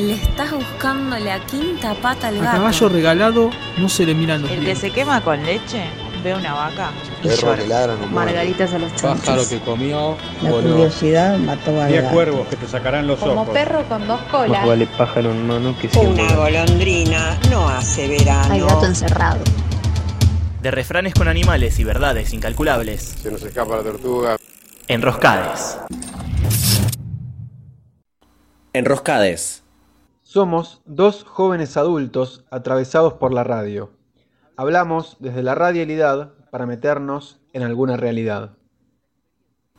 Le 0.00 0.14
estás 0.14 0.52
buscando 0.52 1.18
la 1.18 1.38
quinta 1.46 1.94
pata 1.94 2.28
al 2.28 2.38
A 2.38 2.42
gato. 2.42 2.56
caballo 2.58 2.88
regalado 2.88 3.50
no 3.76 3.88
se 3.88 4.06
le 4.06 4.14
miran 4.14 4.40
los 4.42 4.50
El 4.50 4.64
que 4.64 4.74
se 4.74 4.90
quema 4.90 5.20
con 5.20 5.44
leche 5.44 5.84
ve 6.24 6.34
una 6.34 6.54
vaca 6.54 6.90
y 7.22 7.28
Perro 7.28 7.36
llora. 7.42 7.56
que 7.58 7.66
ladra 7.66 7.96
no. 7.96 8.06
Margaritas 8.06 8.72
a 8.72 8.78
los 8.78 8.92
Pájaro 8.92 9.18
chanchos. 9.22 9.48
que 9.48 9.58
comió 9.60 10.16
La 10.42 10.50
voló. 10.52 10.70
curiosidad 10.70 11.36
mató 11.38 11.78
al 11.80 11.88
Diez 11.88 12.02
gato. 12.02 12.14
cuervos 12.14 12.46
que 12.48 12.56
te 12.56 12.66
sacarán 12.66 13.06
los 13.06 13.18
Como 13.18 13.42
ojos. 13.42 13.52
perro 13.52 13.82
con 13.88 14.06
dos 14.06 14.20
Más 14.22 14.30
colas. 14.30 14.66
vale 14.66 14.86
pájaro 14.86 15.30
en 15.32 15.46
mano 15.46 15.76
que 15.78 15.88
cien 15.88 16.06
Una 16.08 16.34
golondrina 16.34 17.38
no 17.50 17.68
hace 17.68 18.08
verano. 18.08 18.54
Hay 18.54 18.60
gato 18.60 18.86
encerrado. 18.86 19.40
De 20.62 20.70
refranes 20.70 21.12
con 21.14 21.28
animales 21.28 21.78
y 21.78 21.84
verdades 21.84 22.32
incalculables. 22.32 23.16
Se 23.22 23.30
nos 23.30 23.42
escapa 23.42 23.76
la 23.76 23.82
tortuga. 23.82 24.36
Enroscades. 24.88 25.78
Enroscades. 28.72 29.59
Somos 30.32 30.80
dos 30.84 31.24
jóvenes 31.24 31.76
adultos 31.76 32.44
atravesados 32.52 33.14
por 33.14 33.34
la 33.34 33.42
radio. 33.42 33.90
Hablamos 34.56 35.16
desde 35.18 35.42
la 35.42 35.56
radialidad 35.56 36.34
para 36.52 36.66
meternos 36.66 37.40
en 37.52 37.64
alguna 37.64 37.96
realidad. 37.96 38.52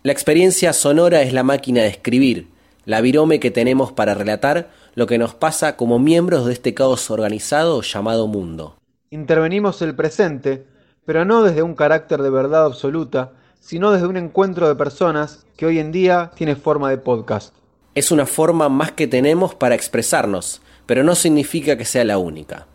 La 0.03 0.11
experiencia 0.11 0.73
sonora 0.73 1.21
es 1.21 1.31
la 1.31 1.43
máquina 1.43 1.83
de 1.83 1.87
escribir, 1.87 2.49
la 2.83 2.99
virome 2.99 3.39
que 3.39 3.49
tenemos 3.49 3.93
para 3.93 4.13
relatar 4.13 4.71
lo 4.93 5.07
que 5.07 5.17
nos 5.17 5.33
pasa 5.35 5.77
como 5.77 5.99
miembros 5.99 6.45
de 6.45 6.51
este 6.51 6.73
caos 6.73 7.09
organizado 7.09 7.81
llamado 7.81 8.27
mundo. 8.27 8.75
Intervenimos 9.09 9.81
el 9.81 9.95
presente, 9.95 10.67
pero 11.05 11.23
no 11.23 11.43
desde 11.43 11.63
un 11.63 11.75
carácter 11.75 12.21
de 12.21 12.29
verdad 12.29 12.65
absoluta, 12.65 13.31
sino 13.61 13.91
desde 13.91 14.07
un 14.07 14.17
encuentro 14.17 14.67
de 14.67 14.75
personas 14.75 15.45
que 15.55 15.65
hoy 15.65 15.79
en 15.79 15.93
día 15.93 16.31
tiene 16.35 16.57
forma 16.57 16.89
de 16.89 16.97
podcast. 16.97 17.55
Es 17.93 18.11
una 18.11 18.25
forma 18.25 18.69
más 18.69 18.93
que 18.93 19.05
tenemos 19.05 19.53
para 19.53 19.75
expresarnos, 19.75 20.61
pero 20.85 21.03
no 21.03 21.13
significa 21.13 21.77
que 21.77 21.83
sea 21.83 22.05
la 22.05 22.17
única. 22.17 22.67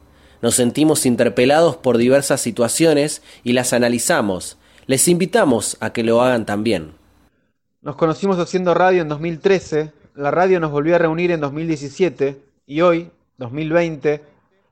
Nos 0.43 0.57
sentimos 0.57 1.07
interpelados 1.07 1.77
por 1.77 1.97
diversas 1.97 2.43
situaciones 2.43 3.23
y 3.43 3.55
las 3.55 3.73
analizamos. 3.73 4.59
Les 4.87 5.09
invitamos 5.09 5.79
a 5.81 5.95
que 5.95 6.03
lo 6.03 6.21
hagan 6.21 6.45
también. 6.45 6.93
Nos 7.81 7.97
conocimos 7.97 8.39
haciendo 8.39 8.75
radio 8.75 9.01
en 9.01 9.09
2013, 9.09 9.93
la 10.15 10.31
radio 10.31 10.61
nos 10.61 10.71
volvió 10.71 10.97
a 10.97 10.99
reunir 10.99 11.31
en 11.31 11.41
2017 11.41 12.43
y 12.67 12.81
hoy, 12.83 13.11
2020, 13.39 14.23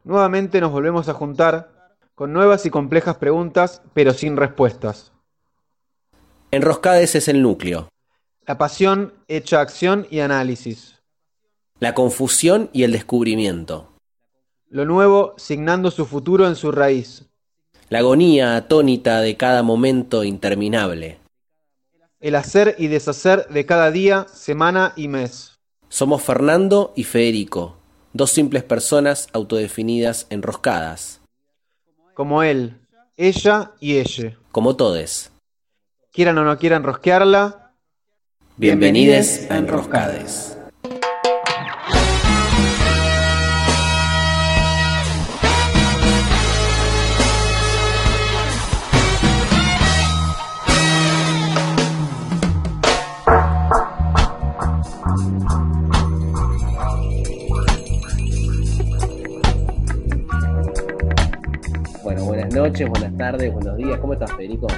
nuevamente 0.05 0.61
nos 0.61 0.73
volvemos 0.73 1.09
a 1.09 1.15
juntar 1.15 1.71
con 2.15 2.33
nuevas 2.33 2.67
y 2.67 2.71
complejas 2.71 3.17
preguntas, 3.17 3.83
pero 3.95 4.13
sin 4.13 4.37
respuestas. 4.37 5.13
Enroscades 6.51 7.15
es 7.15 7.29
el 7.29 7.43
núcleo, 7.43 7.89
La 8.47 8.59
pasión 8.59 9.15
hecha 9.29 9.61
acción 9.61 10.07
y 10.11 10.21
análisis. 10.21 11.01
la 11.81 11.95
confusión 11.95 12.71
y 12.73 12.85
el 12.85 12.93
descubrimiento, 12.93 13.91
Lo 14.69 14.85
nuevo 14.85 15.35
signando 15.37 15.91
su 15.91 16.07
futuro 16.07 16.47
en 16.47 16.57
su 16.57 16.73
raíz. 16.73 17.25
la 17.91 17.99
agonía 17.99 18.57
atónita 18.57 19.21
de 19.21 19.37
cada 19.37 19.63
momento 19.63 20.25
interminable. 20.25 21.19
El 22.21 22.35
hacer 22.37 22.75
y 22.79 22.87
deshacer 22.87 23.47
de 23.49 23.67
cada 23.67 23.91
día, 23.91 24.27
semana 24.33 24.93
y 24.97 25.09
mes. 25.09 25.53
Somos 25.89 26.23
Fernando 26.23 26.93
y 26.97 27.05
Federico, 27.05 27.77
dos 28.15 28.31
simples 28.31 28.63
personas 28.65 29.29
autodefinidas 29.33 30.27
enroscadas, 30.31 31.21
Como 32.15 32.43
él, 32.43 32.79
ella 33.17 33.73
y 33.81 33.99
ella. 33.99 34.37
como 34.53 34.77
todes. 34.77 35.33
Quieran 36.13 36.39
o 36.39 36.45
no 36.45 36.57
quieran 36.59 36.83
rosquearla, 36.85 37.64
Bienvenides 38.57 39.51
a 39.51 39.59
Enroscades. 39.59 40.57
Bueno, 62.05 62.25
buenas 62.25 62.55
noches, 62.55 62.89
buenas 62.89 63.17
tardes, 63.17 63.53
buenos 63.53 63.77
días. 63.77 63.99
¿Cómo 63.99 64.13
estás, 64.13 64.31
Federico? 64.31 64.69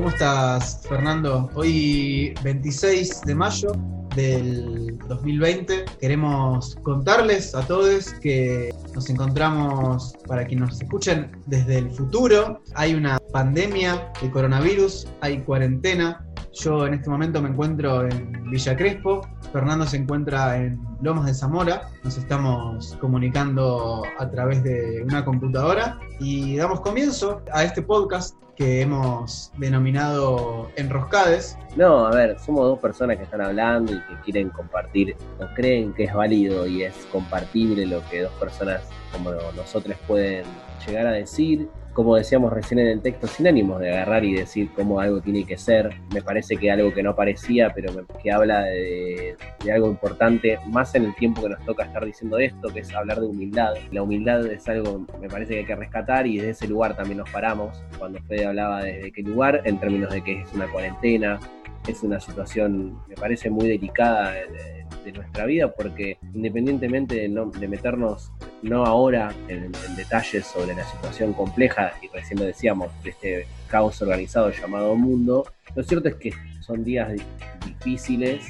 ¿Cómo 0.00 0.08
estás, 0.08 0.80
Fernando? 0.88 1.50
Hoy, 1.54 2.32
26 2.42 3.20
de 3.20 3.34
mayo 3.34 3.72
del 4.16 4.98
2020, 5.08 5.84
queremos 6.00 6.74
contarles 6.76 7.54
a 7.54 7.60
todos 7.66 8.14
que 8.22 8.74
nos 8.94 9.10
encontramos, 9.10 10.14
para 10.26 10.46
quienes 10.46 10.70
nos 10.70 10.80
escuchen 10.80 11.30
desde 11.44 11.76
el 11.76 11.90
futuro, 11.90 12.62
hay 12.76 12.94
una 12.94 13.18
pandemia 13.30 14.10
de 14.22 14.30
coronavirus, 14.30 15.06
hay 15.20 15.42
cuarentena. 15.42 16.24
Yo 16.54 16.86
en 16.86 16.94
este 16.94 17.10
momento 17.10 17.42
me 17.42 17.50
encuentro 17.50 18.08
en 18.08 18.50
Villa 18.50 18.74
Crespo, 18.78 19.20
Fernando 19.52 19.84
se 19.84 19.98
encuentra 19.98 20.56
en 20.56 20.80
Lomas 21.02 21.26
de 21.26 21.34
Zamora, 21.34 21.90
nos 22.04 22.16
estamos 22.16 22.96
comunicando 23.02 24.02
a 24.18 24.30
través 24.30 24.62
de 24.62 25.02
una 25.04 25.26
computadora 25.26 26.00
y 26.18 26.56
damos 26.56 26.80
comienzo 26.80 27.42
a 27.52 27.64
este 27.64 27.82
podcast 27.82 28.34
que 28.60 28.82
hemos 28.82 29.50
denominado 29.56 30.70
Enroscades. 30.76 31.56
No, 31.76 32.06
a 32.06 32.10
ver, 32.10 32.38
somos 32.38 32.66
dos 32.66 32.78
personas 32.78 33.16
que 33.16 33.22
están 33.22 33.40
hablando 33.40 33.90
y 33.94 33.96
que 34.00 34.20
quieren 34.22 34.50
compartir 34.50 35.16
o 35.38 35.46
creen 35.54 35.94
que 35.94 36.04
es 36.04 36.12
válido 36.12 36.66
y 36.66 36.82
es 36.82 36.94
compartible 37.10 37.86
lo 37.86 38.06
que 38.10 38.20
dos 38.20 38.32
personas 38.34 38.82
como 39.12 39.32
nosotros 39.56 39.96
pueden 40.06 40.44
llegar 40.86 41.06
a 41.06 41.12
decir. 41.12 41.68
Como 41.92 42.14
decíamos 42.14 42.52
recién 42.52 42.78
en 42.78 42.86
el 42.86 43.02
texto, 43.02 43.26
sin 43.26 43.48
ánimos 43.48 43.80
de 43.80 43.90
agarrar 43.90 44.24
y 44.24 44.32
decir 44.32 44.70
cómo 44.76 45.00
algo 45.00 45.20
tiene 45.20 45.44
que 45.44 45.58
ser. 45.58 45.92
Me 46.14 46.22
parece 46.22 46.56
que 46.56 46.70
algo 46.70 46.94
que 46.94 47.02
no 47.02 47.16
parecía, 47.16 47.72
pero 47.74 48.06
que 48.22 48.30
habla 48.30 48.62
de, 48.62 49.36
de 49.64 49.72
algo 49.72 49.88
importante, 49.88 50.58
más 50.68 50.94
en 50.94 51.06
el 51.06 51.14
tiempo 51.16 51.42
que 51.42 51.48
nos 51.48 51.64
toca 51.64 51.84
estar 51.84 52.04
diciendo 52.04 52.38
esto, 52.38 52.68
que 52.68 52.80
es 52.80 52.94
hablar 52.94 53.20
de 53.20 53.26
humildad. 53.26 53.74
La 53.90 54.02
humildad 54.02 54.46
es 54.46 54.68
algo, 54.68 55.04
me 55.20 55.28
parece 55.28 55.54
que 55.54 55.58
hay 55.58 55.66
que 55.66 55.74
rescatar 55.74 56.28
y 56.28 56.36
desde 56.36 56.50
ese 56.50 56.68
lugar 56.68 56.96
también 56.96 57.18
nos 57.18 57.30
paramos. 57.30 57.82
Cuando 57.98 58.20
Fede 58.20 58.46
hablaba 58.50 58.84
desde 58.84 59.10
qué 59.12 59.22
lugar, 59.22 59.62
en 59.64 59.78
términos 59.80 60.12
de 60.12 60.22
que 60.22 60.42
es 60.42 60.52
una 60.52 60.66
cuarentena, 60.68 61.40
es 61.88 62.02
una 62.02 62.20
situación, 62.20 63.00
me 63.08 63.14
parece, 63.14 63.48
muy 63.50 63.66
delicada 63.68 64.32
de, 64.32 64.84
de 65.04 65.12
nuestra 65.12 65.46
vida, 65.46 65.72
porque 65.72 66.18
independientemente 66.34 67.14
de, 67.14 67.28
no- 67.28 67.46
de 67.46 67.66
meternos, 67.68 68.30
no 68.62 68.84
ahora 68.84 69.32
en, 69.48 69.64
en 69.64 69.96
detalles 69.96 70.46
sobre 70.46 70.74
la 70.74 70.84
situación 70.84 71.32
compleja, 71.32 71.92
y 72.02 72.08
recién 72.08 72.38
lo 72.38 72.44
decíamos, 72.44 72.90
de 73.02 73.10
este 73.10 73.46
caos 73.68 74.00
organizado 74.02 74.50
llamado 74.50 74.94
mundo, 74.94 75.46
lo 75.74 75.82
cierto 75.82 76.08
es 76.08 76.16
que 76.16 76.32
son 76.60 76.84
días 76.84 77.10
di- 77.12 77.22
difíciles 77.66 78.46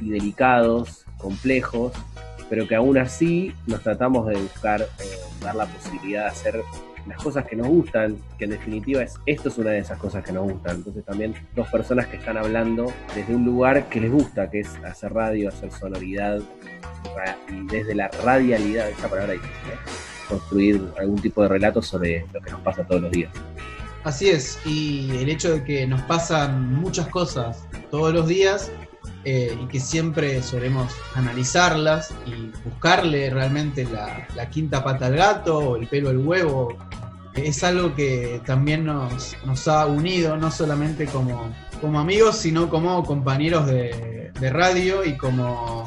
y 0.00 0.10
delicados, 0.10 1.04
complejos, 1.18 1.92
pero 2.48 2.68
que 2.68 2.74
aún 2.76 2.98
así 2.98 3.52
nos 3.66 3.82
tratamos 3.82 4.26
de 4.28 4.36
buscar, 4.36 4.82
eh, 4.82 4.86
dar 5.42 5.54
la 5.56 5.66
posibilidad 5.66 6.24
de 6.24 6.28
hacer 6.28 6.62
las 7.06 7.22
cosas 7.22 7.46
que 7.46 7.56
nos 7.56 7.66
gustan, 7.66 8.16
que 8.38 8.44
en 8.44 8.50
definitiva 8.50 9.02
es 9.02 9.14
esto 9.26 9.48
es 9.48 9.58
una 9.58 9.70
de 9.70 9.78
esas 9.78 9.98
cosas 9.98 10.24
que 10.24 10.32
nos 10.32 10.50
gustan. 10.50 10.76
Entonces 10.76 11.04
también 11.04 11.34
dos 11.54 11.68
personas 11.68 12.06
que 12.06 12.16
están 12.16 12.36
hablando 12.36 12.92
desde 13.14 13.34
un 13.34 13.44
lugar 13.44 13.88
que 13.88 14.00
les 14.00 14.10
gusta, 14.10 14.50
que 14.50 14.60
es 14.60 14.74
hacer 14.84 15.12
radio, 15.12 15.48
hacer 15.48 15.70
sonoridad 15.72 16.40
y 17.48 17.66
desde 17.66 17.94
la 17.94 18.08
radialidad, 18.24 18.88
esa 18.88 19.08
palabra 19.08 19.34
¿eh? 19.34 19.40
construir 20.28 20.80
algún 20.98 21.20
tipo 21.20 21.42
de 21.42 21.48
relato 21.48 21.82
sobre 21.82 22.24
lo 22.32 22.40
que 22.40 22.50
nos 22.50 22.60
pasa 22.62 22.84
todos 22.86 23.02
los 23.02 23.10
días. 23.10 23.32
Así 24.04 24.30
es, 24.30 24.58
y 24.64 25.10
el 25.18 25.28
hecho 25.28 25.52
de 25.52 25.64
que 25.64 25.86
nos 25.86 26.02
pasan 26.02 26.74
muchas 26.74 27.06
cosas 27.08 27.68
todos 27.90 28.12
los 28.12 28.26
días 28.26 28.70
eh, 29.24 29.56
y 29.60 29.66
que 29.66 29.80
siempre 29.80 30.42
solemos 30.42 30.92
analizarlas 31.14 32.12
y 32.26 32.50
buscarle 32.68 33.30
realmente 33.30 33.84
la, 33.84 34.50
quinta 34.50 34.82
pata 34.82 35.06
al 35.06 35.16
gato 35.16 35.58
o 35.58 35.76
el 35.76 35.86
pelo 35.88 36.10
al 36.10 36.18
huevo, 36.18 36.76
es 37.34 37.62
algo 37.64 37.94
que 37.94 38.42
también 38.44 38.84
nos, 38.84 39.36
nos 39.44 39.68
ha 39.68 39.86
unido, 39.86 40.36
no 40.36 40.50
solamente 40.50 41.06
como, 41.06 41.52
como 41.80 42.00
amigos, 42.00 42.36
sino 42.36 42.68
como 42.68 43.04
compañeros 43.04 43.66
de, 43.66 44.32
de 44.38 44.50
radio 44.50 45.04
y 45.04 45.16
como 45.16 45.86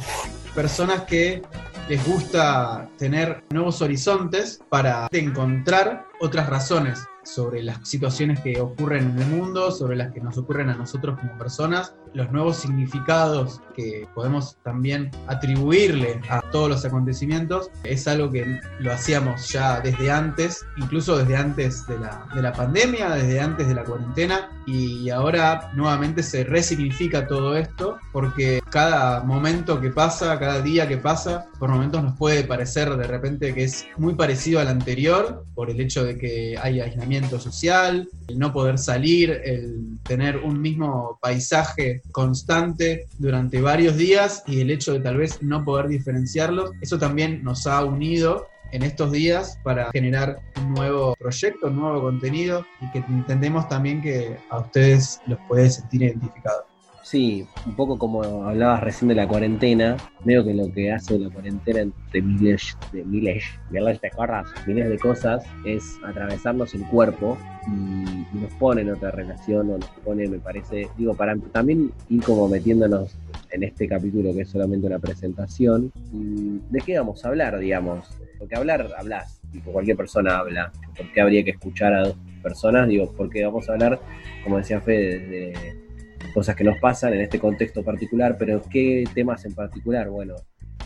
personas 0.55 1.01
que 1.01 1.41
les 1.89 2.03
gusta 2.07 2.89
tener 2.97 3.43
nuevos 3.51 3.81
horizontes 3.81 4.59
para 4.69 5.07
encontrar 5.11 6.07
otras 6.19 6.49
razones 6.49 7.05
sobre 7.25 7.63
las 7.63 7.87
situaciones 7.87 8.39
que 8.39 8.61
ocurren 8.61 9.11
en 9.11 9.19
el 9.19 9.27
mundo, 9.27 9.71
sobre 9.71 9.95
las 9.95 10.13
que 10.13 10.21
nos 10.21 10.37
ocurren 10.37 10.69
a 10.69 10.75
nosotros 10.75 11.19
como 11.19 11.37
personas, 11.37 11.93
los 12.13 12.31
nuevos 12.31 12.57
significados 12.57 13.61
que 13.75 14.07
podemos 14.13 14.55
también 14.63 15.11
atribuirle 15.27 16.21
a 16.29 16.41
todos 16.51 16.69
los 16.69 16.85
acontecimientos, 16.85 17.69
es 17.83 18.07
algo 18.07 18.31
que 18.31 18.61
lo 18.79 18.93
hacíamos 18.93 19.49
ya 19.49 19.81
desde 19.81 20.11
antes, 20.11 20.65
incluso 20.77 21.17
desde 21.17 21.35
antes 21.35 21.85
de 21.87 21.99
la, 21.99 22.25
de 22.33 22.41
la 22.41 22.53
pandemia, 22.53 23.09
desde 23.09 23.41
antes 23.41 23.67
de 23.67 23.75
la 23.75 23.83
cuarentena, 23.83 24.49
y 24.65 25.09
ahora 25.09 25.71
nuevamente 25.75 26.23
se 26.23 26.43
resignifica 26.43 27.27
todo 27.27 27.57
esto, 27.57 27.97
porque 28.11 28.61
cada 28.69 29.21
momento 29.23 29.81
que 29.81 29.89
pasa, 29.89 30.39
cada 30.39 30.61
día 30.61 30.87
que 30.87 30.97
pasa, 30.97 31.47
por 31.59 31.69
momentos 31.69 32.01
nos 32.01 32.17
puede 32.17 32.43
parecer 32.43 32.95
de 32.95 33.07
repente 33.07 33.53
que 33.53 33.65
es 33.65 33.85
muy 33.97 34.15
parecido 34.15 34.59
al 34.59 34.69
anterior, 34.69 35.45
por 35.53 35.69
el 35.69 35.79
hecho 35.81 36.03
de 36.03 36.17
que 36.17 36.55
hay 36.61 36.79
aislamiento 36.79 37.14
social, 37.23 38.07
el 38.27 38.39
no 38.39 38.51
poder 38.51 38.77
salir, 38.77 39.41
el 39.43 39.97
tener 40.03 40.37
un 40.37 40.61
mismo 40.61 41.17
paisaje 41.21 42.01
constante 42.11 43.07
durante 43.17 43.61
varios 43.61 43.97
días 43.97 44.43
y 44.47 44.61
el 44.61 44.71
hecho 44.71 44.93
de 44.93 44.99
tal 44.99 45.17
vez 45.17 45.41
no 45.41 45.63
poder 45.63 45.87
diferenciarlos, 45.87 46.71
eso 46.81 46.99
también 46.99 47.43
nos 47.43 47.67
ha 47.67 47.83
unido 47.83 48.47
en 48.71 48.83
estos 48.83 49.11
días 49.11 49.57
para 49.63 49.91
generar 49.91 50.39
un 50.57 50.73
nuevo 50.73 51.15
proyecto, 51.17 51.67
un 51.67 51.77
nuevo 51.77 52.01
contenido 52.01 52.65
y 52.81 52.91
que 52.91 52.99
entendemos 52.99 53.69
también 53.69 54.01
que 54.01 54.37
a 54.49 54.59
ustedes 54.59 55.21
los 55.27 55.39
puede 55.47 55.69
sentir 55.69 56.03
identificados. 56.03 56.74
Sí, 57.05 57.45
un 57.67 57.75
poco 57.75 57.99
como 57.99 58.23
hablabas 58.23 58.81
recién 58.81 59.09
de 59.09 59.13
la 59.13 59.27
cuarentena, 59.27 59.95
veo 60.23 60.43
que 60.43 60.55
lo 60.55 60.73
que 60.73 60.91
hace 60.91 61.19
la 61.19 61.29
cuarentena 61.29 61.81
entre 61.81 62.19
miles 62.19 62.75
de 62.91 63.05
miles, 63.05 63.43
miles 63.69 64.01
de 64.01 64.09
cosas, 64.09 64.47
miles 64.65 64.89
de 64.89 64.97
cosas, 64.97 65.45
es 65.65 65.99
atravesarnos 66.03 66.73
el 66.73 66.83
cuerpo 66.87 67.37
y, 67.67 68.25
nos 68.35 68.51
pone 68.55 68.81
en 68.81 68.89
otra 68.89 69.11
relación 69.11 69.69
o 69.69 69.77
nos 69.77 69.89
pone, 70.03 70.27
me 70.27 70.39
parece, 70.39 70.89
digo, 70.97 71.13
para 71.13 71.37
también 71.51 71.91
ir 72.09 72.23
como 72.23 72.49
metiéndonos 72.49 73.15
en 73.51 73.61
este 73.61 73.87
capítulo 73.87 74.33
que 74.33 74.41
es 74.41 74.49
solamente 74.49 74.87
una 74.87 74.97
presentación, 74.97 75.91
¿de 76.11 76.81
qué 76.81 76.97
vamos 76.97 77.23
a 77.23 77.27
hablar, 77.27 77.59
digamos? 77.59 78.09
Porque 78.39 78.55
hablar, 78.55 78.89
hablas, 78.97 79.39
tipo, 79.51 79.71
cualquier 79.71 79.95
persona 79.95 80.39
habla, 80.39 80.71
¿por 80.97 81.11
qué 81.13 81.21
habría 81.21 81.43
que 81.43 81.51
escuchar 81.51 81.93
a 81.93 82.07
dos 82.07 82.15
personas? 82.41 82.87
Digo, 82.87 83.13
porque 83.15 83.45
vamos 83.45 83.69
a 83.69 83.73
hablar, 83.73 83.99
como 84.43 84.57
decía 84.57 84.81
Fede, 84.81 85.19
desde 85.19 85.84
cosas 86.35 86.57
que 86.57 86.65
nos 86.65 86.77
pasan 86.79 87.13
en 87.13 87.21
este 87.21 87.39
contexto 87.39 87.81
particular, 87.81 88.35
pero 88.37 88.61
¿qué 88.69 89.05
temas 89.13 89.45
en 89.45 89.55
particular? 89.55 90.09
Bueno, 90.09 90.35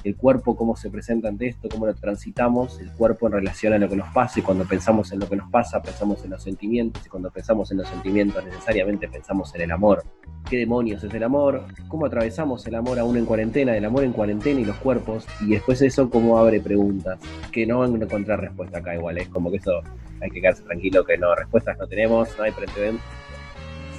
el 0.04 0.16
cuerpo, 0.16 0.56
cómo 0.56 0.76
se 0.76 0.92
presenta 0.92 1.28
ante 1.28 1.48
esto, 1.48 1.68
cómo 1.70 1.88
lo 1.88 1.96
transitamos, 1.96 2.80
el 2.80 2.92
cuerpo 2.92 3.26
en 3.26 3.34
relación 3.34 3.74
a 3.74 3.80
lo 3.80 3.90
que 3.90 3.96
nos 3.96 4.14
pasa, 4.14 4.40
y 4.40 4.44
cuando 4.44 4.66
pensamos 4.66 5.12
en 5.12 5.20
lo 5.20 5.28
que 5.28 5.36
nos 5.36 5.50
pasa, 5.50 5.82
pensamos 5.82 6.24
en 6.24 6.30
los 6.30 6.44
sentimientos, 6.44 7.04
y 7.04 7.10
cuando 7.10 7.32
pensamos 7.32 7.72
en 7.72 7.80
los 7.80 7.88
sentimientos, 7.90 8.46
necesariamente 8.46 9.08
pensamos 9.08 9.54
en 9.56 9.62
el 9.62 9.72
amor. 9.72 10.04
¿Qué 10.48 10.58
demonios 10.58 11.04
es 11.04 11.12
el 11.12 11.24
amor? 11.24 11.66
¿Cómo 11.88 12.06
atravesamos 12.06 12.68
el 12.68 12.76
amor 12.76 13.00
aún 13.00 13.18
en 13.18 13.26
cuarentena, 13.26 13.76
el 13.76 13.86
amor 13.86 14.04
en 14.04 14.14
cuarentena 14.14 14.60
y 14.62 14.66
los 14.66 14.78
cuerpos? 14.78 15.26
Y 15.42 15.48
después 15.48 15.82
eso, 15.82 16.12
cómo 16.12 16.38
abre 16.38 16.62
preguntas, 16.62 17.18
que 17.52 17.66
no 17.66 17.80
van 17.80 18.00
a 18.00 18.06
encontrar 18.06 18.40
respuesta 18.40 18.78
acá 18.78 18.94
igual, 18.94 19.18
es 19.18 19.28
como 19.30 19.50
que 19.50 19.58
eso 19.58 19.82
hay 20.22 20.30
que 20.30 20.42
quedarse 20.42 20.62
tranquilo, 20.62 21.04
que 21.04 21.18
no, 21.18 21.34
respuestas 21.34 21.76
no 21.80 21.88
tenemos, 21.88 22.38
no 22.38 22.44
hay 22.44 22.52
precedentes 22.52 23.02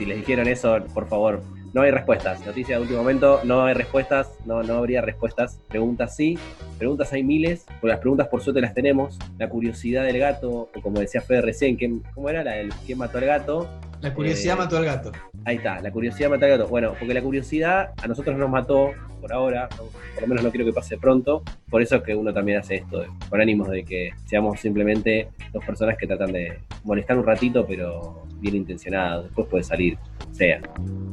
si 0.00 0.06
les 0.06 0.16
dijeron 0.16 0.48
eso, 0.48 0.78
por 0.94 1.06
favor, 1.08 1.42
no 1.74 1.82
hay 1.82 1.90
respuestas. 1.90 2.44
Noticia 2.46 2.76
de 2.76 2.80
último 2.80 3.00
momento, 3.00 3.42
no 3.44 3.64
hay 3.64 3.74
respuestas, 3.74 4.30
no, 4.46 4.62
no 4.62 4.76
habría 4.76 5.02
respuestas. 5.02 5.60
Preguntas 5.68 6.16
sí, 6.16 6.38
preguntas 6.78 7.12
hay 7.12 7.22
miles, 7.22 7.66
las 7.82 7.98
preguntas 7.98 8.28
por 8.28 8.40
suerte 8.40 8.62
las 8.62 8.72
tenemos. 8.72 9.18
La 9.36 9.50
curiosidad 9.50 10.04
del 10.04 10.18
gato, 10.18 10.70
o 10.74 10.80
como 10.82 11.00
decía 11.00 11.20
Fede 11.20 11.42
recién, 11.42 11.76
¿quién, 11.76 12.02
¿cómo 12.14 12.30
era? 12.30 12.42
La, 12.42 12.56
el, 12.56 12.72
¿Quién 12.86 12.96
mató 12.96 13.18
al 13.18 13.26
gato? 13.26 13.68
La 14.00 14.14
curiosidad 14.14 14.56
Eh, 14.56 14.58
mató 14.58 14.76
al 14.78 14.84
gato. 14.84 15.12
Ahí 15.44 15.56
está, 15.56 15.80
la 15.80 15.90
curiosidad 15.90 16.30
mató 16.30 16.46
al 16.46 16.52
gato. 16.52 16.68
Bueno, 16.68 16.94
porque 16.98 17.14
la 17.14 17.22
curiosidad 17.22 17.90
a 18.02 18.06
nosotros 18.08 18.36
nos 18.36 18.48
mató 18.50 18.92
por 19.20 19.32
ahora, 19.32 19.68
por 19.68 20.22
lo 20.22 20.26
menos 20.28 20.42
no 20.44 20.50
quiero 20.50 20.64
que 20.64 20.72
pase 20.72 20.96
pronto. 20.96 21.42
Por 21.68 21.82
eso 21.82 21.96
es 21.96 22.02
que 22.02 22.14
uno 22.14 22.32
también 22.32 22.58
hace 22.58 22.76
esto, 22.76 23.04
con 23.28 23.40
ánimos 23.40 23.68
de 23.68 23.84
que 23.84 24.10
seamos 24.24 24.60
simplemente 24.60 25.28
dos 25.52 25.64
personas 25.64 25.96
que 25.98 26.06
tratan 26.06 26.32
de 26.32 26.58
molestar 26.84 27.18
un 27.18 27.26
ratito, 27.26 27.66
pero 27.66 28.22
bien 28.40 28.56
intencionados. 28.56 29.24
Después 29.24 29.48
puede 29.48 29.64
salir, 29.64 29.98
sea. 30.32 30.60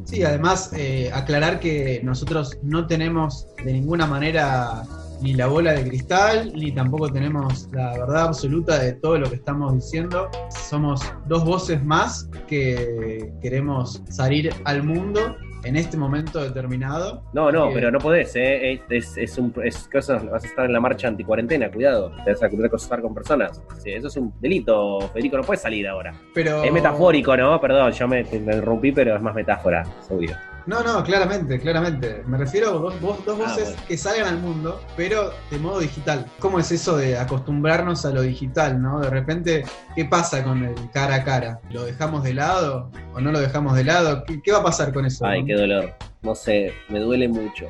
Sí, 0.05 0.23
además 0.23 0.71
eh, 0.77 1.11
aclarar 1.13 1.59
que 1.59 1.99
nosotros 2.03 2.57
no 2.63 2.87
tenemos 2.87 3.47
de 3.65 3.73
ninguna 3.73 4.05
manera 4.05 4.83
ni 5.21 5.33
la 5.33 5.47
bola 5.47 5.73
de 5.73 5.87
cristal, 5.87 6.51
ni 6.55 6.71
tampoco 6.71 7.11
tenemos 7.11 7.69
la 7.71 7.91
verdad 7.97 8.27
absoluta 8.27 8.79
de 8.79 8.93
todo 8.93 9.17
lo 9.17 9.29
que 9.29 9.35
estamos 9.35 9.73
diciendo. 9.73 10.29
Somos 10.49 11.01
dos 11.27 11.43
voces 11.45 11.83
más 11.83 12.29
que 12.47 13.31
queremos 13.41 14.03
salir 14.09 14.53
al 14.65 14.83
mundo 14.83 15.35
en 15.63 15.75
este 15.75 15.97
momento 15.97 16.41
determinado. 16.41 17.23
No, 17.33 17.51
no, 17.51 17.69
Eh, 17.69 17.71
pero 17.73 17.91
no 17.91 17.99
podés, 17.99 18.35
¿eh? 18.35 18.81
Es, 18.89 19.17
es, 19.17 19.37
un, 19.37 19.53
es 19.63 19.89
cosas, 19.91 20.25
vas 20.29 20.43
a 20.43 20.47
estar 20.47 20.65
en 20.65 20.73
la 20.73 20.79
marcha 20.79 21.07
anticuarentena, 21.07 21.69
cuidado. 21.69 22.11
Te 22.23 22.31
vas 22.31 22.43
a 22.43 23.01
con 23.01 23.13
personas. 23.13 23.61
Sí, 23.83 23.91
eso 23.91 24.07
es 24.07 24.17
un 24.17 24.33
delito, 24.39 24.99
Federico, 25.13 25.37
no 25.37 25.43
puedes 25.43 25.61
salir 25.61 25.87
ahora. 25.87 26.13
Pero... 26.33 26.63
Es 26.63 26.71
metafórico, 26.71 27.35
¿no? 27.35 27.59
Perdón, 27.59 27.91
yo 27.91 28.07
me, 28.07 28.23
me 28.23 28.37
interrumpí, 28.37 28.91
pero 28.91 29.15
es 29.15 29.21
más 29.21 29.35
metáfora, 29.35 29.83
obvio. 30.09 30.35
No, 30.67 30.83
no, 30.83 31.01
claramente, 31.03 31.59
claramente. 31.59 32.23
Me 32.27 32.37
refiero 32.37 32.69
a 32.69 32.71
dos, 32.73 33.01
dos 33.01 33.17
Ah, 33.27 33.33
voces 33.33 33.69
bueno. 33.69 33.81
que 33.87 33.97
salgan 33.97 34.27
al 34.27 34.39
mundo, 34.39 34.81
pero 34.97 35.31
de 35.49 35.57
modo 35.59 35.79
digital. 35.79 36.25
¿Cómo 36.39 36.59
es 36.59 36.69
eso 36.71 36.97
de 36.97 37.17
acostumbrarnos 37.17 38.05
a 38.05 38.09
lo 38.11 38.21
digital, 38.21 38.81
no? 38.81 38.99
De 38.99 39.09
repente, 39.09 39.63
¿qué 39.95 40.03
pasa 40.05 40.43
con 40.43 40.63
el 40.65 40.75
cara 40.91 41.15
a 41.15 41.23
cara? 41.23 41.61
¿Lo 41.71 41.85
dejamos 41.85 42.23
de 42.23 42.33
lado 42.33 42.91
o 43.13 43.21
no 43.21 43.31
lo 43.31 43.39
dejamos 43.39 43.75
de 43.75 43.85
lado? 43.85 44.25
¿Qué, 44.25 44.41
qué 44.41 44.51
va 44.51 44.59
a 44.59 44.63
pasar 44.63 44.91
con 44.93 45.05
eso? 45.05 45.25
Ay, 45.25 45.45
qué 45.45 45.53
dolor. 45.53 45.93
No 46.21 46.35
sé, 46.35 46.73
me 46.89 46.99
duele 46.99 47.29
mucho. 47.29 47.67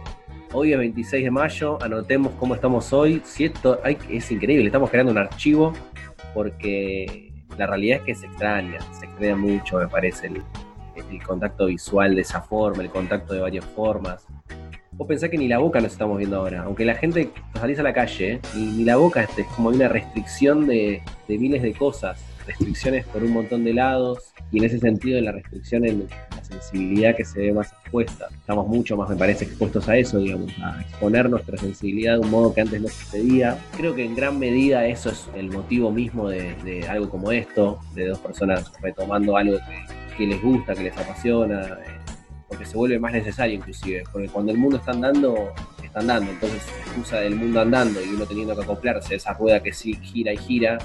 Hoy 0.53 0.71
es 0.73 0.79
26 0.79 1.23
de 1.25 1.29
mayo, 1.31 1.77
anotemos 1.83 2.31
cómo 2.39 2.55
estamos 2.55 2.91
hoy. 2.93 3.21
Si 3.25 3.45
esto 3.45 3.79
ay, 3.83 3.97
es 4.09 4.31
increíble, 4.31 4.65
estamos 4.65 4.89
creando 4.89 5.11
un 5.11 5.19
archivo 5.19 5.71
porque 6.33 7.31
la 7.57 7.67
realidad 7.67 7.99
es 7.99 8.03
que 8.05 8.15
se 8.15 8.25
extraña, 8.27 8.79
se 8.97 9.05
extraña 9.05 9.35
mucho, 9.35 9.77
me 9.77 9.87
parece, 9.87 10.27
el, 10.27 10.41
el 10.97 11.23
contacto 11.23 11.65
visual 11.67 12.15
de 12.15 12.21
esa 12.21 12.41
forma, 12.41 12.83
el 12.83 12.89
contacto 12.89 13.33
de 13.33 13.41
varias 13.41 13.65
formas. 13.65 14.25
Vos 14.91 15.07
pensás 15.07 15.29
que 15.29 15.37
ni 15.37 15.47
la 15.47 15.59
boca 15.59 15.79
nos 15.79 15.91
estamos 15.91 16.17
viendo 16.17 16.37
ahora, 16.37 16.63
aunque 16.63 16.83
la 16.83 16.95
gente 16.95 17.29
salís 17.53 17.77
a 17.77 17.83
la 17.83 17.93
calle, 17.93 18.39
ni, 18.55 18.65
ni 18.77 18.83
la 18.83 18.95
boca 18.95 19.21
es, 19.21 19.37
es 19.37 19.45
como 19.47 19.69
una 19.69 19.87
restricción 19.87 20.65
de, 20.65 21.03
de 21.27 21.37
miles 21.37 21.61
de 21.61 21.73
cosas, 21.73 22.19
restricciones 22.47 23.05
por 23.05 23.23
un 23.23 23.31
montón 23.31 23.63
de 23.63 23.73
lados, 23.73 24.33
y 24.51 24.57
en 24.57 24.63
ese 24.63 24.79
sentido 24.79 25.21
la 25.21 25.33
restricción 25.33 25.85
en 25.85 26.07
la 26.31 26.43
sensibilidad 26.43 27.15
que 27.15 27.25
se 27.25 27.41
ve 27.41 27.53
más 27.53 27.71
expuesta. 27.73 28.27
Estamos 28.31 28.67
mucho 28.67 28.97
más, 28.97 29.09
me 29.09 29.15
parece, 29.15 29.45
expuestos 29.45 29.87
a 29.87 29.97
eso, 29.97 30.17
digamos, 30.17 30.51
a 30.63 30.81
exponer 30.81 31.29
nuestra 31.29 31.57
sensibilidad 31.57 32.13
de 32.13 32.19
un 32.19 32.31
modo 32.31 32.53
que 32.53 32.61
antes 32.61 32.81
no 32.81 32.87
sucedía. 32.87 33.57
Creo 33.75 33.93
que 33.93 34.05
en 34.05 34.15
gran 34.15 34.39
medida 34.39 34.87
eso 34.87 35.09
es 35.09 35.29
el 35.35 35.51
motivo 35.51 35.91
mismo 35.91 36.29
de, 36.29 36.55
de 36.63 36.87
algo 36.87 37.09
como 37.09 37.31
esto, 37.31 37.79
de 37.93 38.07
dos 38.07 38.19
personas 38.19 38.71
retomando 38.81 39.37
algo 39.37 39.57
que, 39.57 39.96
que 40.17 40.27
les 40.27 40.41
gusta, 40.41 40.73
que 40.73 40.83
les 40.83 40.97
apasiona, 40.97 41.61
eh, 41.61 41.99
porque 42.47 42.65
se 42.65 42.75
vuelve 42.75 42.99
más 42.99 43.13
necesario 43.13 43.55
inclusive, 43.55 44.03
porque 44.11 44.27
cuando 44.27 44.51
el 44.51 44.57
mundo 44.57 44.77
está 44.77 44.91
andando, 44.91 45.53
está 45.83 45.99
andando, 45.99 46.31
entonces 46.31 46.63
excusa 46.85 47.19
del 47.19 47.35
mundo 47.35 47.61
andando 47.61 48.01
y 48.03 48.09
uno 48.09 48.25
teniendo 48.25 48.55
que 48.55 48.63
acoplarse 48.63 49.13
a 49.13 49.17
esa 49.17 49.33
rueda 49.33 49.61
que 49.61 49.73
sí 49.73 49.93
gira 49.95 50.33
y 50.33 50.37
gira, 50.37 50.77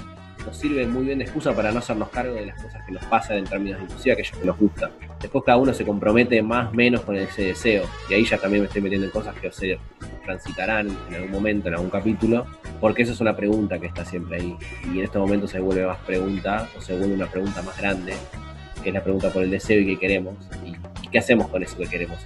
nos 0.45 0.57
sirve 0.57 0.85
muy 0.87 1.05
bien 1.05 1.19
de 1.19 1.25
excusa 1.25 1.53
para 1.53 1.71
no 1.71 1.79
hacernos 1.79 2.09
cargo 2.09 2.33
de 2.33 2.47
las 2.47 2.61
cosas 2.61 2.83
que 2.85 2.91
nos 2.91 3.03
pasan 3.05 3.37
en 3.37 3.45
términos 3.45 3.79
de 3.79 3.85
inclusive 3.85 4.13
aquellos 4.13 4.37
que 4.37 4.45
nos 4.45 4.57
gustan. 4.57 4.91
Después 5.21 5.43
cada 5.45 5.57
uno 5.57 5.73
se 5.73 5.85
compromete 5.85 6.41
más 6.41 6.69
o 6.69 6.73
menos 6.73 7.01
con 7.01 7.15
ese 7.15 7.45
deseo. 7.45 7.85
Y 8.09 8.13
ahí 8.13 8.25
ya 8.25 8.37
también 8.37 8.63
me 8.63 8.67
estoy 8.67 8.81
metiendo 8.81 9.05
en 9.05 9.11
cosas 9.11 9.35
que 9.35 9.51
se 9.51 9.79
transitarán 10.25 10.89
en 11.09 11.15
algún 11.15 11.31
momento, 11.31 11.69
en 11.69 11.75
algún 11.75 11.89
capítulo, 11.89 12.45
porque 12.81 13.03
eso 13.03 13.13
es 13.13 13.21
una 13.21 13.35
pregunta 13.35 13.79
que 13.79 13.87
está 13.87 14.03
siempre 14.03 14.41
ahí. 14.41 14.57
Y 14.93 14.99
en 14.99 15.05
estos 15.05 15.21
momentos 15.21 15.51
se 15.51 15.59
vuelve 15.59 15.85
más 15.85 15.99
pregunta, 15.99 16.67
o 16.77 16.81
se 16.81 16.97
vuelve 16.97 17.15
una 17.15 17.27
pregunta 17.27 17.61
más 17.61 17.77
grande, 17.77 18.13
que 18.83 18.89
es 18.89 18.93
la 18.93 19.03
pregunta 19.03 19.29
por 19.29 19.43
el 19.43 19.49
deseo 19.49 19.79
y 19.79 19.85
qué 19.85 19.99
queremos. 19.99 20.35
Y, 20.65 20.69
y 21.05 21.07
qué 21.09 21.19
hacemos 21.19 21.47
con 21.47 21.63
eso 21.63 21.77
que 21.77 21.87
queremos. 21.87 22.19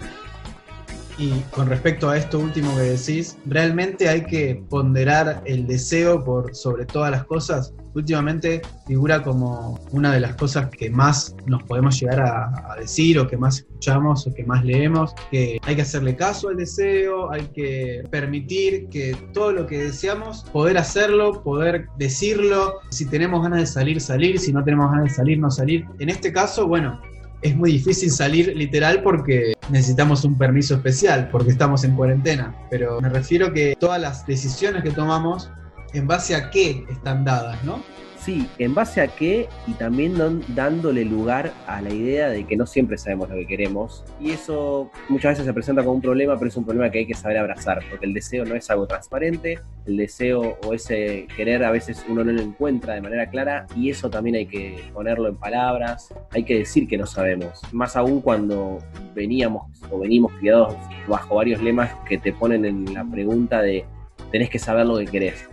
Y 1.19 1.31
con 1.51 1.67
respecto 1.67 2.09
a 2.09 2.17
esto 2.17 2.39
último 2.39 2.75
que 2.75 2.81
decís, 2.81 3.37
realmente 3.45 4.07
hay 4.07 4.23
que 4.23 4.63
ponderar 4.69 5.41
el 5.45 5.65
deseo 5.65 6.23
por 6.23 6.55
sobre 6.55 6.85
todas 6.85 7.09
las 7.09 7.25
cosas. 7.25 7.73
Últimamente 7.95 8.61
figura 8.85 9.23
como 9.23 9.79
una 9.91 10.13
de 10.13 10.19
las 10.19 10.35
cosas 10.35 10.69
que 10.69 10.91
más 10.91 11.35
nos 11.47 11.63
podemos 11.63 11.99
llegar 11.99 12.21
a, 12.21 12.75
decir 12.79 13.17
o 13.17 13.27
que 13.27 13.35
más 13.35 13.59
escuchamos 13.59 14.27
o 14.27 14.33
que 14.35 14.43
más 14.43 14.63
leemos, 14.63 15.15
que 15.31 15.57
hay 15.63 15.75
que 15.75 15.81
hacerle 15.81 16.15
caso 16.15 16.49
al 16.49 16.57
deseo, 16.57 17.31
hay 17.31 17.47
que 17.47 18.03
permitir 18.11 18.87
que 18.89 19.17
todo 19.33 19.51
lo 19.51 19.65
que 19.65 19.85
deseamos, 19.85 20.43
poder 20.53 20.77
hacerlo, 20.77 21.41
poder 21.41 21.87
decirlo, 21.97 22.75
si 22.91 23.07
tenemos 23.07 23.41
ganas 23.41 23.61
de 23.61 23.65
salir, 23.65 23.99
salir, 23.99 24.37
si 24.37 24.53
no 24.53 24.63
tenemos 24.63 24.91
ganas 24.91 25.05
de 25.05 25.15
salir, 25.15 25.39
no 25.39 25.49
salir. 25.49 25.85
En 25.97 26.09
este 26.09 26.31
caso, 26.31 26.67
bueno, 26.67 27.01
es 27.41 27.55
muy 27.55 27.71
difícil 27.73 28.11
salir 28.11 28.55
literal 28.55 29.01
porque 29.03 29.53
necesitamos 29.69 30.23
un 30.23 30.37
permiso 30.37 30.75
especial, 30.75 31.29
porque 31.31 31.51
estamos 31.51 31.83
en 31.83 31.95
cuarentena. 31.95 32.55
Pero 32.69 32.99
me 33.01 33.09
refiero 33.09 33.53
que 33.53 33.75
todas 33.79 34.01
las 34.01 34.25
decisiones 34.25 34.83
que 34.83 34.91
tomamos, 34.91 35.49
en 35.93 36.07
base 36.07 36.35
a 36.35 36.49
qué 36.49 36.85
están 36.89 37.23
dadas, 37.23 37.63
¿no? 37.63 37.81
Sí, 38.27 38.45
en 38.57 38.75
base 38.75 38.99
a 38.99 39.07
qué 39.07 39.47
y 39.67 39.71
también 39.75 40.15
dándole 40.49 41.05
lugar 41.05 41.53
a 41.65 41.81
la 41.81 41.93
idea 41.93 42.27
de 42.27 42.43
que 42.43 42.57
no 42.57 42.65
siempre 42.65 42.97
sabemos 42.97 43.29
lo 43.29 43.35
que 43.35 43.47
queremos. 43.47 44.03
Y 44.19 44.31
eso 44.31 44.91
muchas 45.07 45.31
veces 45.31 45.45
se 45.45 45.53
presenta 45.53 45.81
como 45.81 45.95
un 45.95 46.01
problema, 46.01 46.35
pero 46.35 46.49
es 46.49 46.57
un 46.57 46.65
problema 46.65 46.91
que 46.91 46.99
hay 46.99 47.05
que 47.05 47.13
saber 47.13 47.37
abrazar, 47.37 47.79
porque 47.89 48.05
el 48.05 48.13
deseo 48.13 48.43
no 48.43 48.55
es 48.55 48.69
algo 48.69 48.85
transparente, 48.85 49.61
el 49.85 49.95
deseo 49.95 50.57
o 50.65 50.73
ese 50.73 51.25
querer 51.37 51.63
a 51.63 51.71
veces 51.71 52.05
uno 52.09 52.21
no 52.25 52.33
lo 52.33 52.41
encuentra 52.41 52.95
de 52.95 53.01
manera 53.01 53.29
clara 53.29 53.65
y 53.77 53.91
eso 53.91 54.09
también 54.09 54.35
hay 54.35 54.45
que 54.45 54.77
ponerlo 54.93 55.29
en 55.29 55.37
palabras, 55.37 56.13
hay 56.31 56.43
que 56.43 56.57
decir 56.57 56.85
que 56.89 56.97
no 56.97 57.05
sabemos, 57.05 57.61
más 57.71 57.95
aún 57.95 58.19
cuando 58.19 58.79
veníamos 59.15 59.71
o 59.89 59.99
venimos 59.99 60.33
criados 60.33 60.75
bajo 61.07 61.35
varios 61.35 61.61
lemas 61.61 61.95
que 62.05 62.17
te 62.17 62.33
ponen 62.33 62.65
en 62.65 62.93
la 62.93 63.05
pregunta 63.05 63.61
de 63.61 63.85
tenés 64.33 64.49
que 64.49 64.59
saber 64.59 64.85
lo 64.85 64.97
que 64.97 65.05
querés. 65.05 65.47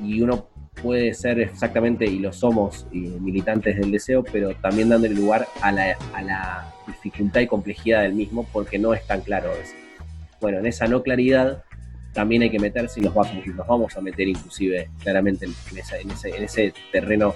Y 0.00 0.20
uno 0.20 0.51
puede 0.82 1.14
ser 1.14 1.40
exactamente, 1.40 2.04
y 2.04 2.18
lo 2.18 2.32
somos, 2.32 2.86
y 2.92 2.98
militantes 3.00 3.76
del 3.78 3.90
deseo, 3.92 4.24
pero 4.24 4.54
también 4.56 4.88
dándole 4.88 5.14
lugar 5.14 5.46
a 5.60 5.70
la, 5.72 5.96
a 6.12 6.22
la 6.22 6.74
dificultad 6.86 7.40
y 7.40 7.46
complejidad 7.46 8.02
del 8.02 8.14
mismo, 8.14 8.46
porque 8.52 8.78
no 8.78 8.92
es 8.92 9.06
tan 9.06 9.20
claro. 9.20 9.50
Bueno, 10.40 10.58
en 10.58 10.66
esa 10.66 10.86
no 10.86 11.02
claridad 11.02 11.62
también 12.12 12.42
hay 12.42 12.50
que 12.50 12.58
meterse 12.58 13.00
y 13.00 13.04
nos 13.04 13.14
vamos, 13.14 13.46
nos 13.46 13.66
vamos 13.66 13.96
a 13.96 14.00
meter 14.00 14.28
inclusive 14.28 14.90
claramente 15.02 15.46
en, 15.46 15.78
esa- 15.78 15.98
en 15.98 16.10
ese, 16.10 16.28
en 16.30 16.44
ese 16.44 16.74
terreno. 16.90 17.34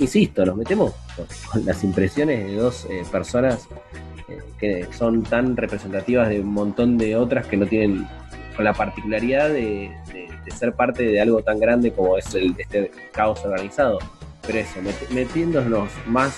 Insisto, 0.00 0.44
nos 0.44 0.56
metemos 0.56 0.92
con, 1.16 1.26
con 1.50 1.64
las 1.64 1.82
impresiones 1.82 2.44
de 2.46 2.54
dos 2.54 2.86
eh, 2.90 3.02
personas 3.10 3.66
eh, 4.28 4.38
que 4.58 4.86
son 4.92 5.22
tan 5.22 5.56
representativas 5.56 6.28
de 6.28 6.40
un 6.40 6.52
montón 6.52 6.98
de 6.98 7.16
otras 7.16 7.46
que 7.46 7.56
no 7.56 7.66
tienen 7.66 8.06
con 8.58 8.64
la 8.64 8.72
particularidad 8.72 9.50
de, 9.50 9.88
ser 10.52 10.72
parte 10.72 11.04
de 11.04 11.20
algo 11.20 11.42
tan 11.42 11.60
grande 11.60 11.92
como 11.92 12.18
es 12.18 12.34
el, 12.34 12.56
este 12.58 12.90
caos 13.12 13.44
organizado. 13.44 14.00
Pero 14.44 14.58
eso, 14.58 14.80
met- 14.80 15.08
metiéndonos 15.10 15.92
más 16.06 16.36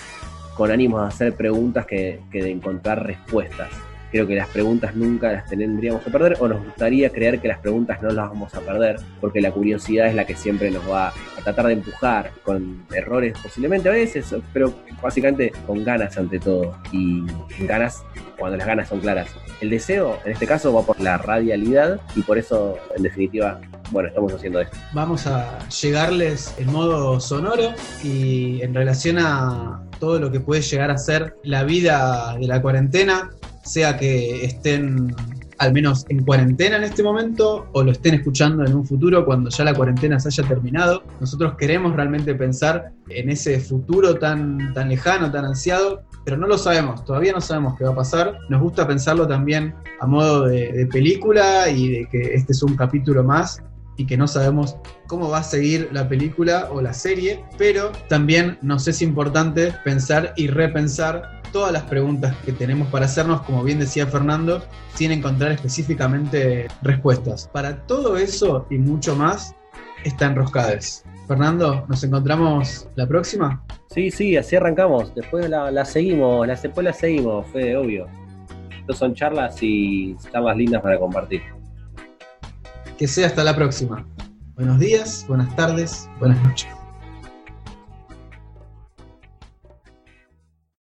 con 0.55 0.71
ánimos 0.71 1.01
de 1.01 1.09
hacer 1.09 1.35
preguntas 1.35 1.87
que 1.87 2.21
de 2.31 2.51
encontrar 2.51 3.07
respuestas. 3.07 3.71
Creo 4.11 4.27
que 4.27 4.35
las 4.35 4.49
preguntas 4.49 4.95
nunca 4.95 5.33
las 5.33 5.47
tendríamos 5.47 6.03
que 6.03 6.11
perder 6.11 6.37
o 6.41 6.49
nos 6.49 6.65
gustaría 6.65 7.11
creer 7.11 7.41
que 7.41 7.49
las 7.49 7.59
preguntas 7.59 8.03
no 8.03 8.11
las 8.11 8.29
vamos 8.29 8.55
a 8.55 8.61
perder 8.61 8.97
porque 9.21 9.41
la 9.41 9.53
curiosidad 9.53 10.09
es 10.09 10.15
la 10.15 10.25
que 10.25 10.35
siempre 10.35 10.71
nos 10.71 10.89
va 10.89 11.09
a 11.09 11.43
tratar 11.45 11.67
de 11.67 11.75
empujar 11.75 12.33
con 12.43 12.85
errores 12.93 13.39
posiblemente 13.43 13.89
a 13.89 13.93
veces, 13.93 14.35
pero 14.53 14.75
básicamente 15.01 15.53
con 15.67 15.85
ganas 15.85 16.17
ante 16.19 16.39
todo 16.39 16.77
y 16.93 17.25
ganas 17.61 18.03
cuando 18.39 18.57
las 18.57 18.67
ganas 18.67 18.89
son 18.89 19.01
claras. 19.01 19.29
El 19.61 19.71
deseo 19.71 20.19
en 20.25 20.33
este 20.33 20.47
caso 20.47 20.73
va 20.73 20.83
por 20.83 20.99
la 21.01 21.19
radialidad 21.19 22.01
y 22.17 22.23
por 22.23 22.39
eso 22.39 22.79
en 22.97 23.03
definitiva, 23.03 23.61
bueno, 23.91 24.09
estamos 24.09 24.33
haciendo 24.33 24.61
esto. 24.61 24.77
Vamos 24.93 25.27
a 25.27 25.59
llegarles 25.69 26.55
en 26.59 26.73
modo 26.73 27.21
sonoro 27.21 27.75
y 28.03 28.63
en 28.63 28.75
relación 28.75 29.19
a 29.19 29.83
todo 30.01 30.19
lo 30.19 30.33
que 30.33 30.41
puede 30.41 30.63
llegar 30.63 30.91
a 30.91 30.99
ser 30.99 31.37
la 31.45 31.63
vida 31.63 32.37
de 32.41 32.47
la 32.47 32.63
cuarentena, 32.63 33.31
sea 33.63 33.97
que 33.97 34.45
estén 34.45 35.15
al 35.61 35.75
menos 35.75 36.07
en 36.09 36.25
cuarentena 36.25 36.79
en 36.79 36.85
este 36.85 37.03
momento 37.03 37.69
o 37.73 37.83
lo 37.83 37.93
estén 37.93 38.15
escuchando 38.15 38.65
en 38.65 38.75
un 38.75 38.87
futuro 38.87 39.27
cuando 39.27 39.51
ya 39.51 39.63
la 39.63 39.75
cuarentena 39.75 40.19
se 40.19 40.29
haya 40.29 40.49
terminado. 40.49 41.03
Nosotros 41.21 41.55
queremos 41.59 41.95
realmente 41.95 42.35
pensar 42.35 42.93
en 43.11 43.29
ese 43.29 43.61
futuro 43.61 44.15
tan, 44.15 44.73
tan 44.73 44.89
lejano, 44.89 45.31
tan 45.31 45.45
ansiado, 45.45 46.03
pero 46.25 46.39
no 46.39 46.47
lo 46.47 46.57
sabemos, 46.57 47.05
todavía 47.05 47.35
no 47.35 47.43
sabemos 47.43 47.77
qué 47.77 47.85
va 47.85 47.91
a 47.91 47.95
pasar. 47.95 48.39
Nos 48.49 48.63
gusta 48.63 48.87
pensarlo 48.87 49.29
también 49.29 49.75
a 50.01 50.07
modo 50.07 50.47
de, 50.47 50.73
de 50.73 50.87
película 50.87 51.69
y 51.69 51.91
de 51.91 52.09
que 52.09 52.35
este 52.35 52.53
es 52.53 52.63
un 52.63 52.75
capítulo 52.75 53.23
más 53.23 53.63
y 53.99 54.07
que 54.07 54.17
no 54.17 54.27
sabemos 54.27 54.77
cómo 55.09 55.29
va 55.29 55.41
a 55.41 55.43
seguir 55.43 55.91
la 55.93 56.09
película 56.09 56.69
o 56.73 56.81
la 56.81 56.95
serie, 56.95 57.45
pero 57.59 57.93
también 58.09 58.57
nos 58.63 58.89
es 58.89 59.03
importante 59.03 59.75
pensar 59.85 60.33
y 60.37 60.47
repensar 60.47 61.40
todas 61.53 61.73
las 61.73 61.83
preguntas 61.85 62.37
que 62.45 62.53
tenemos 62.53 62.89
para 62.89 63.07
hacernos, 63.07 63.43
como 63.43 63.63
bien 63.63 63.79
decía 63.79 64.07
Fernando, 64.07 64.63
sin 64.95 65.13
encontrar 65.13 65.53
específicamente 65.53 66.69
respuestas. 66.83 67.49
Para 67.53 67.87
todo 67.87 68.17
eso 68.17 68.67
y 68.71 68.79
mucho 68.79 69.17
más 69.17 69.55
está 70.05 70.27
Enroscades. 70.27 71.05
Fernando, 71.27 71.85
¿nos 71.89 72.03
encontramos 72.03 72.89
la 72.97 73.07
próxima? 73.07 73.63
Sí, 73.91 74.11
sí, 74.11 74.37
así 74.37 74.57
arrancamos. 74.57 75.15
Después 75.15 75.49
la, 75.49 75.71
la 75.71 75.85
seguimos, 75.85 76.47
la, 76.47 76.57
después 76.57 76.85
la 76.85 76.93
seguimos, 76.93 77.47
fue 77.53 77.77
obvio. 77.77 78.09
Estos 78.81 78.99
son 78.99 79.15
charlas 79.15 79.57
y 79.61 80.17
charlas 80.33 80.57
lindas 80.57 80.83
para 80.83 80.99
compartir. 80.99 81.43
Que 82.99 83.07
sea 83.07 83.29
hasta 83.29 83.45
la 83.45 83.55
próxima. 83.55 84.05
Buenos 84.57 84.79
días, 84.79 85.25
buenas 85.29 85.55
tardes, 85.55 86.11
buenas 86.19 86.43
noches. 86.43 86.80